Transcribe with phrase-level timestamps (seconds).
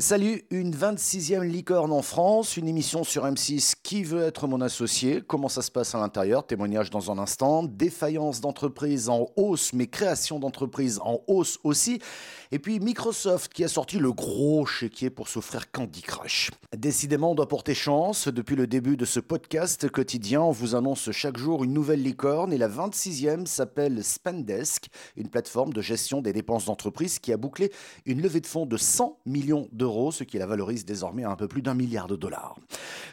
[0.00, 5.24] Salut, une 26e licorne en France, une émission sur M6 Qui veut être mon associé?
[5.26, 6.46] Comment ça se passe à l'intérieur?
[6.46, 7.64] Témoignage dans un instant.
[7.64, 11.98] Défaillance d'entreprise en hausse, mais création d'entreprise en hausse aussi.
[12.52, 16.52] Et puis Microsoft qui a sorti le gros chéquier pour s'offrir Candy Crush.
[16.76, 18.28] Décidément, on doit porter chance.
[18.28, 22.52] Depuis le début de ce podcast quotidien, on vous annonce chaque jour une nouvelle licorne
[22.52, 24.86] et la 26e s'appelle Spendesk,
[25.16, 27.72] une plateforme de gestion des dépenses d'entreprise qui a bouclé
[28.06, 31.36] une levée de fonds de 100 millions d'euros ce qui la valorise désormais à un
[31.36, 32.56] peu plus d'un milliard de dollars.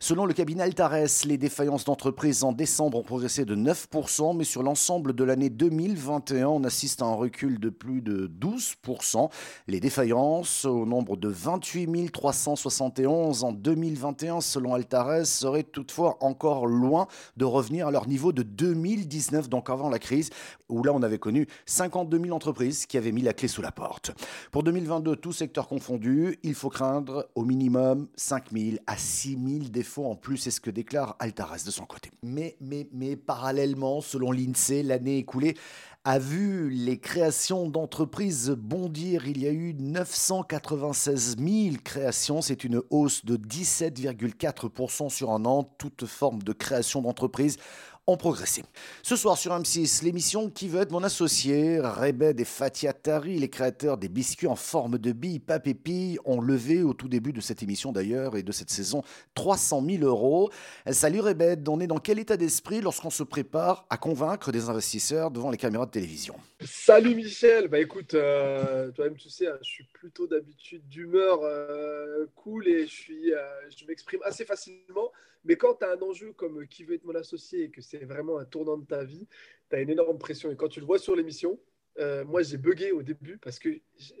[0.00, 4.62] Selon le cabinet Altares, les défaillances d'entreprises en décembre ont progressé de 9%, mais sur
[4.62, 9.30] l'ensemble de l'année 2021, on assiste à un recul de plus de 12%.
[9.68, 17.06] Les défaillances, au nombre de 28 371 en 2021, selon Altares, seraient toutefois encore loin
[17.36, 20.30] de revenir à leur niveau de 2019, donc avant la crise,
[20.68, 23.72] où là on avait connu 52 000 entreprises qui avaient mis la clé sous la
[23.72, 24.12] porte.
[24.50, 29.32] Pour 2022, tous secteurs confondus, il faut faut craindre au minimum 5 000 à 6
[29.32, 32.10] 000 défauts en plus, c'est ce que déclare Altares de son côté.
[32.22, 35.58] Mais, mais, mais parallèlement, selon l'INSEE, l'année écoulée
[36.04, 39.26] a vu les créations d'entreprises bondir.
[39.26, 45.64] Il y a eu 996 000 créations, c'est une hausse de 17,4% sur un an.
[45.76, 47.58] Toute forme de création d'entreprise
[48.06, 48.62] ont progressé.
[49.02, 51.80] Ce soir sur M6, l'émission Qui veut être mon associé?
[51.80, 56.82] Rebed et Fatia Tari, les créateurs des biscuits en forme de billes Papépi, ont levé
[56.82, 59.02] au tout début de cette émission d'ailleurs et de cette saison
[59.34, 60.50] 300 000 euros.
[60.90, 65.30] Salut Rebed, on est dans quel état d'esprit lorsqu'on se prépare à convaincre des investisseurs
[65.30, 66.36] devant les caméras de télévision?
[66.60, 72.26] Salut Michel, bah écoute, euh, toi-même tu sais, hein, je suis plutôt d'habitude d'humeur euh,
[72.34, 73.38] cool et je, suis, euh,
[73.76, 75.10] je m'exprime assez facilement.
[75.44, 78.04] Mais quand tu as un enjeu comme qui veut être mon associé et que c'est
[78.04, 79.26] vraiment un tournant de ta vie,
[79.70, 80.50] tu as une énorme pression.
[80.50, 81.58] Et quand tu le vois sur l'émission,
[82.00, 83.68] euh, moi j'ai bugué au début parce que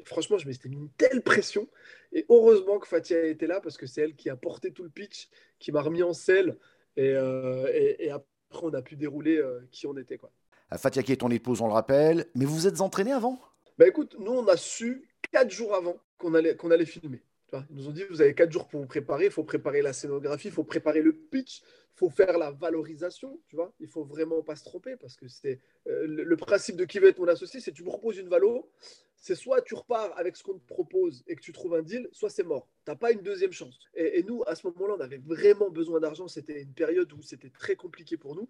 [0.04, 1.68] franchement, je m'étais mis une telle pression.
[2.12, 4.90] Et heureusement que Fatia était là parce que c'est elle qui a porté tout le
[4.90, 6.58] pitch, qui m'a remis en selle.
[6.96, 8.26] Et, euh, et, après,
[8.62, 10.16] on a pu dérouler euh, qui on était.
[10.16, 10.30] Quoi.
[10.76, 12.26] Fatia qui est ton épouse, on le rappelle.
[12.34, 13.40] Mais vous vous êtes entraîné avant?
[13.76, 17.20] Bah écoute, nous on a su quatre jours avant qu'on allait, qu'on allait filmer.
[17.52, 19.92] Ils nous ont dit, vous avez quatre jours pour vous préparer, il faut préparer la
[19.92, 23.72] scénographie, il faut préparer le pitch, il faut faire la valorisation, tu vois.
[23.80, 27.08] Il faut vraiment pas se tromper parce que c'est euh, le, principe de qui veut
[27.08, 28.70] être mon associé, c'est tu me proposes une valo,
[29.16, 32.08] c'est soit tu repars avec ce qu'on te propose et que tu trouves un deal,
[32.12, 32.68] soit c'est mort.
[32.84, 33.78] Tu n'as pas une deuxième chance.
[33.94, 36.28] Et, nous, à ce moment-là, on avait vraiment besoin d'argent.
[36.28, 38.48] C'était une période où c'était très compliqué pour nous.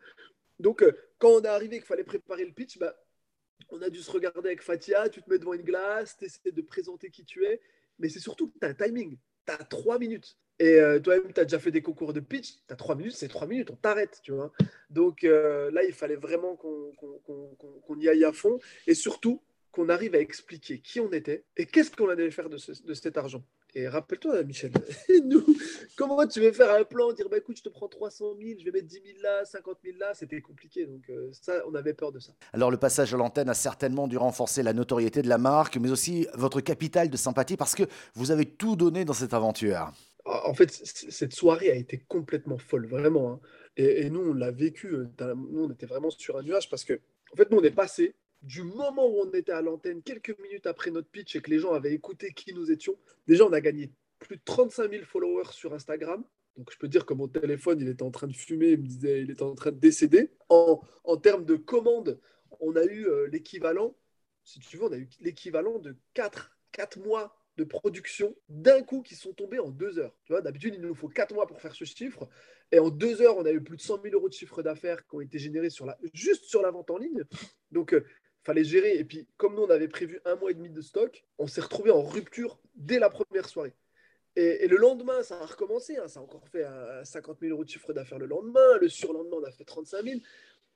[0.59, 2.97] Donc, euh, quand on est arrivé qu'il fallait préparer le pitch, bah,
[3.71, 6.53] on a dû se regarder avec Fatia, tu te mets devant une glace, tu essaies
[6.53, 7.61] de présenter qui tu es
[7.99, 9.17] mais c'est surtout que tu as un timing.
[9.47, 10.37] Tu as trois minutes.
[10.59, 12.57] Et euh, toi-même, tu as déjà fait des concours de pitch.
[12.67, 14.21] Tu as trois minutes, c'est trois minutes, on t'arrête.
[14.23, 14.53] tu vois.
[14.91, 18.59] Donc euh, là, il fallait vraiment qu'on y aille à fond.
[18.87, 22.59] Et surtout, qu'on arrive à expliquer qui on était et qu'est-ce qu'on allait faire de,
[22.87, 23.45] de cet argent.
[23.77, 24.71] Et rappelle-toi, Michel,
[25.25, 25.45] nous,
[25.97, 28.65] comment tu veux faire un plan, dire bah, écoute, je te prends 300 000, je
[28.65, 30.87] vais mettre 10 000 là, 50 000 là, c'était compliqué.
[30.87, 32.33] Donc, euh, ça, on avait peur de ça.
[32.53, 35.91] Alors, le passage à l'antenne a certainement dû renforcer la notoriété de la marque, mais
[35.91, 37.83] aussi votre capital de sympathie parce que
[38.15, 39.91] vous avez tout donné dans cette aventure.
[40.25, 43.33] En fait, cette soirée a été complètement folle, vraiment.
[43.33, 43.41] Hein.
[43.77, 44.95] Et, et, nous, on l'a vécu.
[44.95, 47.01] Euh, nous, on était vraiment sur un nuage parce que,
[47.33, 48.15] en fait, nous, on est passé
[48.45, 51.59] du moment où on était à l'antenne, quelques minutes après notre pitch et que les
[51.59, 52.97] gens avaient écouté qui nous étions,
[53.27, 56.23] déjà on a gagné plus de 35 000 followers sur Instagram.
[56.57, 58.87] Donc je peux dire que mon téléphone, il était en train de fumer, il me
[58.87, 60.31] disait, il était en train de décéder.
[60.49, 60.81] En,
[61.23, 62.21] termes de commandes,
[62.61, 63.97] on a eu euh, l'équivalent,
[64.45, 69.03] si tu veux, on a eu l'équivalent de 4, 4 mois de production d'un coup
[69.03, 70.15] qui sont tombés en deux heures.
[70.25, 72.29] Tu vois, d'habitude, il nous faut quatre mois pour faire ce chiffre.
[72.73, 75.07] Et en deux heures, on a eu plus de 100 000 euros de chiffre d'affaires
[75.07, 75.69] qui ont été générés
[76.13, 77.23] juste sur la vente en ligne.
[77.71, 78.05] Donc, euh,
[78.45, 78.97] fallait gérer.
[78.97, 81.61] Et puis, comme nous, on avait prévu un mois et demi de stock, on s'est
[81.61, 83.75] retrouvé en rupture dès la première soirée.
[84.37, 85.97] Et, le lendemain, ça a recommencé.
[85.97, 86.09] Hein.
[86.09, 86.65] ça a encore fait
[87.05, 88.79] 50 000 euros de chiffre d'affaires le lendemain.
[88.81, 90.21] Le surlendemain, on a fait 35 000.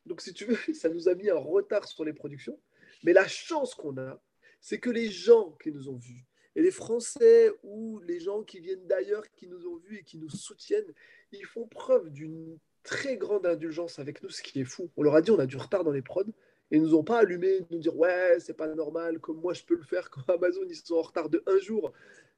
[0.07, 2.59] Donc, si tu veux, ça nous a mis un retard sur les productions.
[3.05, 4.21] Mais la chance qu'on a,
[4.61, 6.25] c'est que les gens qui nous ont vus,
[6.57, 10.19] et les Français ou les gens qui viennent d'ailleurs, qui nous ont vus et qui
[10.19, 10.93] nous soutiennent,
[11.31, 14.91] ils font preuve d'une très grande indulgence avec nous, ce qui est fou.
[14.97, 16.25] On leur a dit on a du retard dans les prods,
[16.71, 19.77] et nous ont pas allumé, nous dire ouais, c'est pas normal, comme moi je peux
[19.77, 21.93] le faire quand Amazon ils sont en retard de un jour.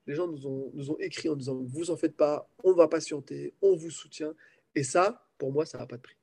[0.07, 2.89] Les gens nous ont, nous ont écrit en disant vous en faites pas, on va
[2.89, 4.33] patienter, on vous soutient.
[4.75, 6.17] Et ça, pour moi, ça n'a pas de prix.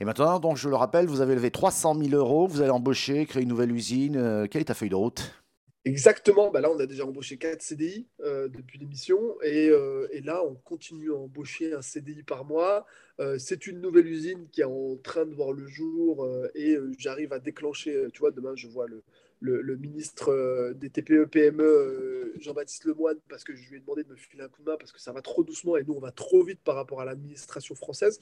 [0.00, 3.24] Et maintenant, donc je le rappelle, vous avez levé 300 000 euros, vous allez embaucher,
[3.26, 4.16] créer une nouvelle usine.
[4.16, 5.41] Euh, quelle est ta feuille de route?
[5.84, 10.20] Exactement, bah là on a déjà embauché 4 CDI euh, depuis l'émission et, euh, et,
[10.20, 12.86] là on continue à embaucher un CDI par mois.
[13.18, 17.32] Euh, c'est une nouvelle usine qui est en train de voir le jour et j'arrive
[17.32, 19.02] à déclencher, tu vois, demain je vois le,
[19.40, 24.44] le, ministre des TPE-PME, Jean-Baptiste Lemoine, parce que je lui ai demandé de me filer
[24.44, 26.44] un coup de main, parce que ça va trop doucement et nous, on va trop
[26.44, 28.20] vite par rapport à l'administration française.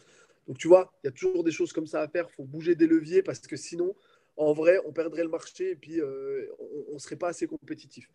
[0.49, 2.27] Donc, tu vois, il y a toujours des choses comme ça à faire.
[2.31, 3.95] Il faut bouger des leviers parce que sinon,
[4.41, 8.11] en vrai, on perdrait le marché et puis on ne serait pas assez compétitif.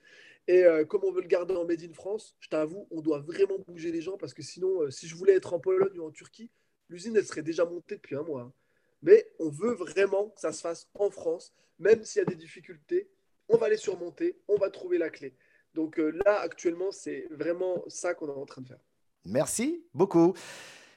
[0.48, 3.60] Et comme on veut le garder en Made in France, je t'avoue, on doit vraiment
[3.68, 6.50] bouger les gens parce que sinon, si je voulais être en Pologne ou en Turquie,
[6.90, 8.42] l'usine, elle serait déjà montée depuis un mois.
[8.42, 8.54] Hein.
[9.04, 12.36] Mais on veut vraiment que ça se fasse en France, même s'il y a des
[12.36, 13.08] difficultés.
[13.48, 15.36] On va les surmonter, on va trouver la clé.
[15.76, 18.84] Donc là, actuellement, c'est vraiment ça qu'on est en train de faire.
[19.26, 20.34] Merci beaucoup.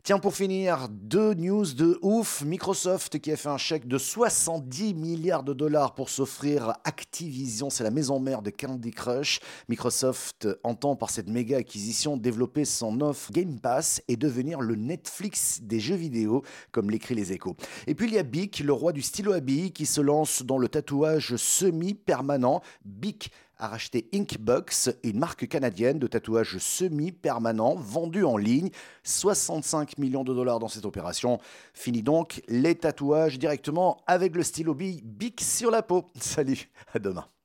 [0.08, 2.42] Tiens, pour finir, deux news de ouf.
[2.42, 7.84] Microsoft qui a fait un chèque de 70 milliards de dollars pour s'offrir Activision, c'est
[7.84, 9.38] la maison mère de Candy Crush.
[9.68, 15.60] Microsoft entend par cette méga acquisition développer son offre Game Pass et devenir le Netflix
[15.60, 17.54] des jeux vidéo, comme l'écrit les échos.
[17.86, 20.42] Et puis il y a Bic, le roi du stylo à billes, qui se lance
[20.42, 22.62] dans le tatouage semi-permanent.
[22.82, 28.70] Bic a racheté Inkbox, une marque canadienne de tatouage semi-permanent vendue en ligne.
[29.04, 31.38] 65 millions de dollars dans cette opération.
[31.74, 36.06] Fini donc les tatouages directement avec le stylo Bic sur la peau.
[36.20, 37.28] Salut, à demain.